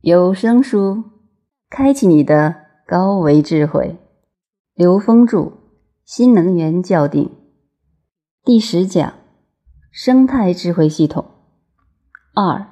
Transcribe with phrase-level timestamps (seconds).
[0.00, 1.02] 有声书，
[1.68, 2.54] 开启你的
[2.86, 3.98] 高维智慧。
[4.72, 5.38] 刘峰著
[6.04, 7.24] 《新能源校定》
[8.44, 9.14] 第十讲：
[9.90, 11.24] 生态智慧系统
[12.32, 12.68] 二，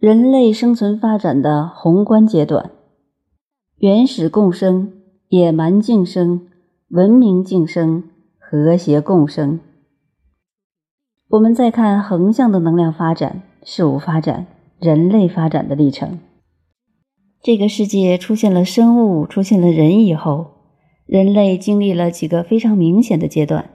[0.00, 2.72] 人类生存发展的宏观阶段：
[3.76, 4.94] 原始共生、
[5.28, 6.48] 野蛮竞生、
[6.88, 8.02] 文明竞生、
[8.40, 9.60] 和谐共生。
[11.28, 16.18] 我们再看横向的能量发展、事物发展、人类发展的历程。
[17.42, 20.46] 这个世界出现了生物、出现了人以后，
[21.06, 23.70] 人类经历了几个非常明显的阶段。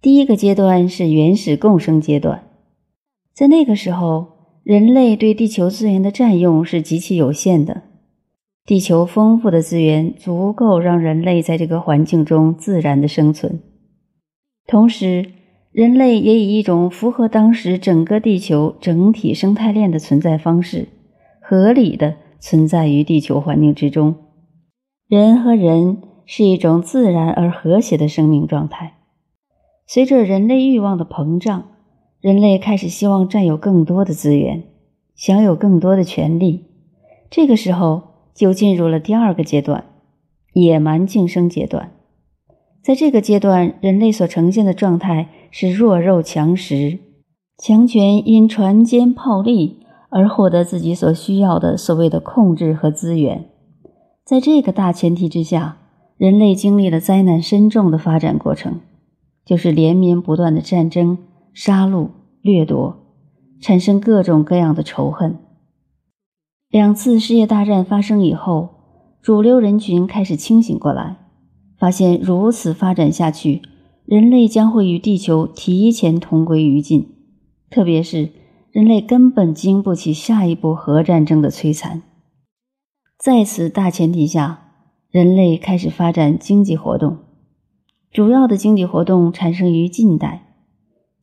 [0.00, 2.44] 第一个阶段是原始共生阶段，
[3.32, 7.82] 在那个时候，人类对地球资源的占用是极其有限的，
[8.66, 13.60] 地球丰富的资源足够让人类在这个环境中自然的生存，
[14.66, 15.30] 同时。
[15.74, 20.86] 人类也以一种符合当时整个地球整体生态链的存在方式，
[21.40, 24.14] 合理的存在于地球环境之中。
[25.08, 28.98] 人和人是一种自然而和谐的生命状态。
[29.84, 31.64] 随着人类欲望的膨胀，
[32.20, 34.62] 人类开始希望占有更多的资源，
[35.16, 36.66] 享有更多的权利。
[37.28, 39.86] 这个时候就进入了第二个阶段——
[40.54, 41.90] 野蛮竞争阶段。
[42.84, 46.98] 在这个阶段，人类所呈现的状态是弱肉强食，
[47.56, 53.46] 强权因船坚炮利而获得自己所需要的所谓的控制和资源。
[54.22, 55.78] 在这个大前提之下，
[56.18, 58.80] 人类经历了灾难深重的发展过程，
[59.46, 61.16] 就是连绵不断的战争、
[61.54, 62.10] 杀戮、
[62.42, 62.98] 掠夺，
[63.62, 65.38] 产生各种各样的仇恨。
[66.68, 68.68] 两次世界大战发生以后，
[69.22, 71.23] 主流人群开始清醒过来。
[71.84, 73.60] 发现如此发展下去，
[74.06, 77.10] 人类将会与地球提前同归于尽。
[77.68, 78.30] 特别是
[78.72, 82.00] 人类根本经不起下一步核战争的摧残。
[83.18, 84.62] 在此大前提下，
[85.10, 87.18] 人类开始发展经济活动。
[88.10, 90.54] 主要的经济活动产生于近代。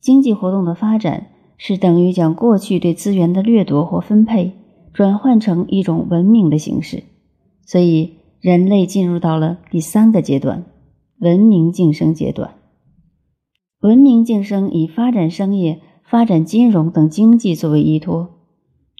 [0.00, 1.26] 经济活动的发展
[1.58, 4.52] 是等于将过去对资源的掠夺或分配
[4.92, 7.02] 转换成一种文明的形式，
[7.66, 8.21] 所以。
[8.42, 10.64] 人类进入到了第三个阶段，
[11.20, 12.56] 文明晋升阶段。
[13.82, 18.30] 文明晋升以发展商业、发展金融等经济作为依托，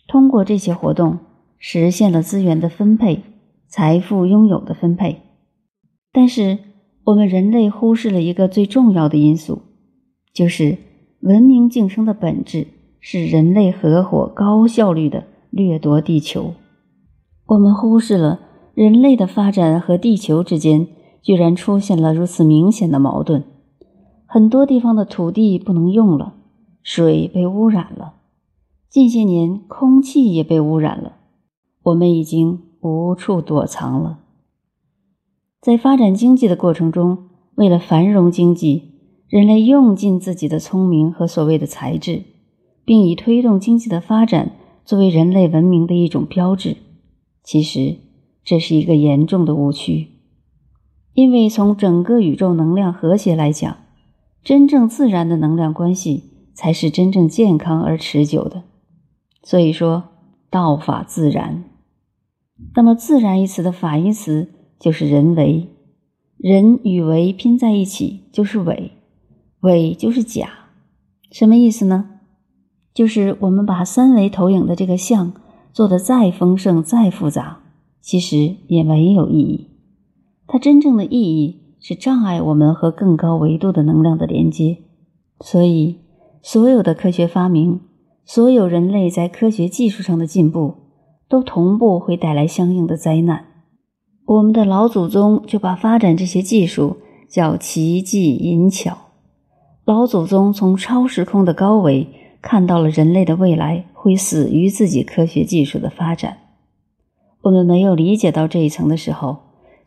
[0.07, 1.19] 通过这些活动
[1.59, 3.25] 实现了资源的分配、
[3.67, 5.23] 财富拥有的分配。
[6.13, 6.59] 但是，
[7.03, 9.63] 我们人类忽视了一个最重要的因素，
[10.33, 10.79] 就是
[11.23, 12.69] 文明晋升的本质
[13.01, 16.55] 是人类合伙高效率的掠夺地球。
[17.47, 18.39] 我们忽视了。
[18.75, 20.89] 人类的发展和地球之间
[21.21, 23.45] 居然出现了如此明显的矛盾，
[24.27, 26.35] 很多地方的土地不能用了，
[26.83, 28.15] 水被污染了，
[28.89, 31.17] 近些年空气也被污染了，
[31.83, 34.21] 我们已经无处躲藏了。
[35.61, 38.95] 在发展经济的过程中，为了繁荣经济，
[39.29, 42.23] 人类用尽自己的聪明和所谓的才智，
[42.87, 44.53] 并以推动经济的发展
[44.85, 46.79] 作为人类文明的一种标志，
[47.45, 48.02] 其实。
[48.45, 50.09] 这是一个严重的误区，
[51.15, 53.77] 因为从整个宇宙能量和谐来讲，
[54.43, 58.65] 真正自然的能量关系才是真正健康而持久的。
[59.45, 60.05] 所以说，
[60.51, 61.65] 道法自然。
[62.75, 64.49] 那么“自然”一词的反义词
[64.79, 65.69] 就是“人为”，
[66.39, 68.93] 人与为拼在一起就是伪，
[69.61, 70.49] 伪就是假。
[71.31, 72.11] 什么意思呢？
[72.95, 75.33] 就是我们把三维投影的这个像
[75.73, 77.62] 做的再丰盛、再复杂。
[78.03, 79.69] 其实也没有意义，
[80.49, 84.79] 它真正的意义是障碍我们和更高维度的能量的连接。
[85.41, 86.01] 所以，
[86.43, 87.81] 所有的科学发明，
[88.25, 90.75] 所有人类在科学技术上的进步，
[91.29, 93.47] 都同步会带来相应的灾难。
[94.27, 96.97] 我们的老祖宗就把发展这些技术
[97.29, 98.97] 叫奇技淫巧。
[99.85, 102.09] 老祖宗从超时空的高维
[102.41, 106.39] 看到了人类的未来会死于自己科学技术的发展。
[107.43, 109.39] 我们没有理解到这一层的时候，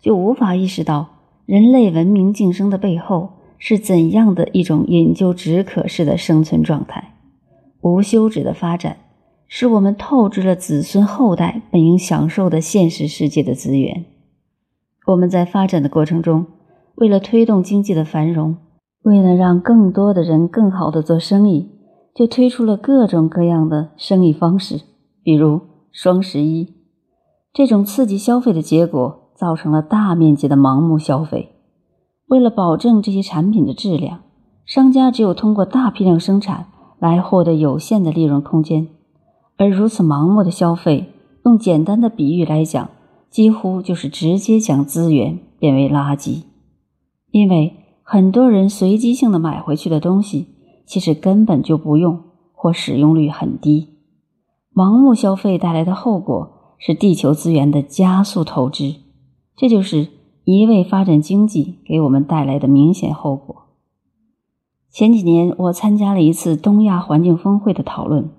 [0.02, 1.08] 就无法意识到
[1.46, 7.14] 人类文明晋升的背后是怎样的一种引咎止渴式的生存状态。
[7.82, 8.98] 无休止的发展，
[9.48, 14.06] 使我们透支了子孙后代本应享受的现实世界的资源。
[15.08, 16.48] 我们在发展的过程中，
[16.96, 18.58] 为了推动经济的繁荣，
[19.04, 21.70] 为了让更多的人更好的做生意，
[22.14, 24.82] 就推出了各种各样的生意方式，
[25.24, 25.62] 比如
[25.92, 26.74] 双十一。
[27.56, 31.54] 这种刺激消费的结果，造成了大面积的盲目消费。
[32.28, 34.24] 为了保证这些产品的质量，
[34.66, 36.68] 商家只有通过大批量生产
[37.00, 38.90] 来获得有限的利润空间。
[39.56, 41.14] 而如此盲目的消费，
[41.46, 42.90] 用简单的比喻来讲，
[43.30, 46.44] 几乎就是直接将资源变为垃圾。
[47.32, 47.74] 因为
[48.04, 50.48] 很多人随机性的买回去的东西，
[50.86, 52.22] 其实根本就不用，
[52.52, 53.96] 或使用率很低。
[54.76, 58.96] 盲目消费带来的后果是地球资源的加速透支，
[59.56, 60.08] 这就是
[60.44, 63.64] 一味发展经济给我们带来的明显后果。
[64.92, 68.30] 前几年，我参加了一次东亚环境峰会的讨论。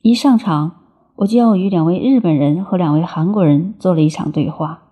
[0.00, 0.72] 一上场，
[1.16, 4.84] 我就要与两位日本人和两位韩国人做了一场对话。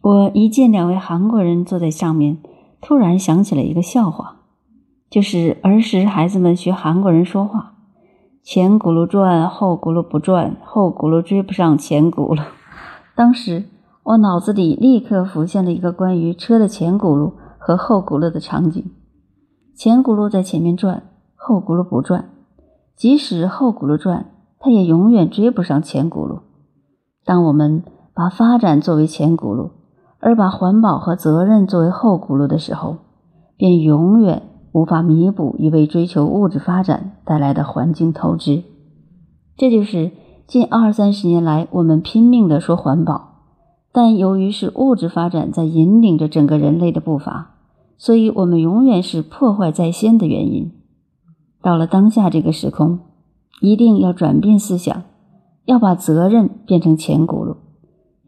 [0.00, 2.38] 我一见两位韩国人坐在上面，
[2.80, 4.40] 突然想起了一个笑话，
[5.08, 7.76] 就是儿时孩子们学韩国人说话
[8.42, 12.42] ：“前轱辘转，后轱辘不转，后轱辘追不上前轱辘。”
[13.14, 13.64] 当时
[14.04, 18.90] 我脑子里立刻浮现了一个关于车的前轱辘和后轱辘的场景。
[19.74, 21.02] 前轱辘在前面转，
[21.34, 22.30] 后轱辘不转。
[22.96, 26.40] 即使后轱辘转，它也永远追不上前轱辘。
[27.24, 27.82] 当我们
[28.14, 29.70] 把发展作为前轱辘，
[30.20, 32.96] 而把环保和责任作为后轱辘的时候，
[33.56, 38.62] 便永远无法弥补一味追求物质发展带来的环境透支。
[39.56, 40.12] 这就是
[40.46, 43.42] 近二三十年来我们拼命地说环保，
[43.92, 47.54] 但由于是物质发展在引领着整个人类的步伐。
[48.00, 50.70] 所以，我们永远是破坏在先的原因。
[51.60, 53.00] 到了当下这个时空，
[53.60, 55.02] 一定要转变思想，
[55.64, 57.56] 要把责任变成前轱辘，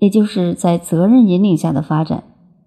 [0.00, 2.24] 也就是在责任引领下的发展，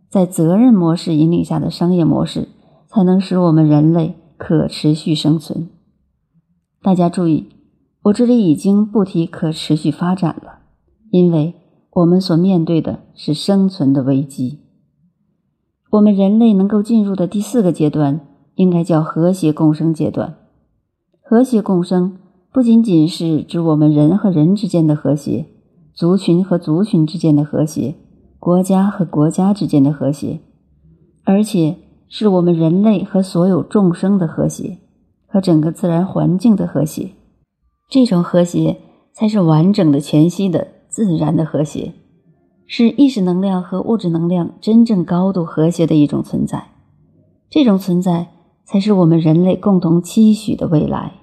[0.08, 2.48] 在责任模式引领下的商业模式，
[2.94, 5.68] 才能使我们人类可持续生存。
[6.84, 7.50] 大家注意，
[8.04, 10.60] 我这里已经不提可持续发展了，
[11.10, 11.56] 因为
[11.94, 14.60] 我们所面对的是生存的危机。
[15.90, 18.20] 我们人类能够进入的第四个阶段，
[18.56, 20.36] 应该叫和谐共生阶段。
[21.22, 22.18] 和谐共生
[22.52, 25.48] 不仅仅是指我们人和人之间的和谐，
[25.94, 27.96] 族群和族群之间的和谐，
[28.38, 30.42] 国家和国家之间的和谐，
[31.24, 34.78] 而且是我们人类和所有众生的和谐，
[35.28, 37.10] 和整个自然环境的和谐。
[37.90, 38.78] 这种和谐
[39.14, 41.94] 才是完整的、全息的、自然的和谐。
[42.66, 46.70] 是意识能量和物质能量真正高度和谐的一种存在，
[47.50, 48.28] 这种存在
[48.64, 51.14] 才是我们人类共同期许的未来。